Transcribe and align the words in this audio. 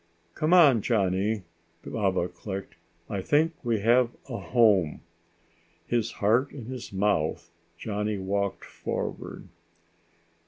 "Come 0.33 0.51
on, 0.51 0.81
Johnny," 0.81 1.43
Baba 1.85 2.27
clicked. 2.27 2.73
"I 3.07 3.21
think 3.21 3.53
we 3.63 3.81
have 3.81 4.09
a 4.27 4.39
home." 4.39 5.01
His 5.85 6.13
heart 6.13 6.51
in 6.51 6.65
his 6.65 6.91
mouth, 6.91 7.51
Johnny 7.77 8.17
walked 8.17 8.65
forward. 8.65 9.47